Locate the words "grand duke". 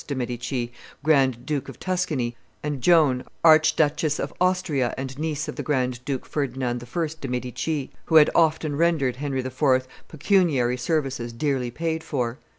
1.03-1.69, 5.61-6.25